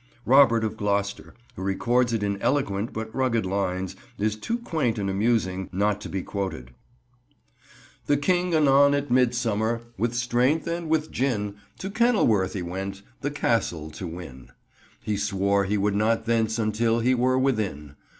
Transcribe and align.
Robert 0.25 0.63
of 0.63 0.77
Gloucester, 0.77 1.35
who 1.55 1.61
records 1.61 2.11
it 2.11 2.23
in 2.23 2.41
eloquent 2.41 2.91
but 2.91 3.13
rugged 3.13 3.45
lines, 3.45 3.95
is 4.17 4.35
too 4.35 4.57
quaint 4.57 4.97
and 4.97 5.11
amusing 5.11 5.69
not 5.71 6.01
to 6.01 6.09
be 6.09 6.23
quoted— 6.23 6.71
"The 8.07 8.17
king 8.17 8.55
anon 8.55 8.95
at 8.95 9.11
midsummer, 9.11 9.81
with 9.99 10.15
strength 10.15 10.65
and 10.65 10.89
with 10.89 11.11
gin 11.11 11.57
To 11.77 11.91
Kenilworth 11.91 12.55
y 12.55 12.63
went, 12.63 13.03
the 13.19 13.29
castle 13.29 13.91
to 13.91 14.07
win; 14.07 14.49
He 15.03 15.17
swore 15.17 15.65
he 15.65 15.77
would 15.77 15.95
not 15.95 16.25
thence 16.25 16.57
until 16.57 17.01
he 17.01 17.13
were 17.13 17.37
within. 17.37 17.95